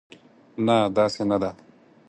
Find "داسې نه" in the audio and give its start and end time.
0.97-1.37